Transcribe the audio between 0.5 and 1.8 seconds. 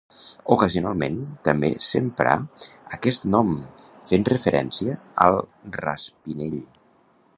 Ocasionalment també